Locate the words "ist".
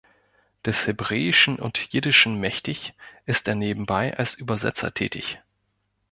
3.27-3.47